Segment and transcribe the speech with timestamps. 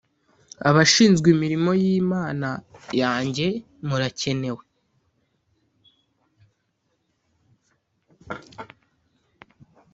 [0.69, 2.49] abashinzwe imirimo y’Imana
[3.01, 3.47] yanjye
[3.87, 4.63] murakenewe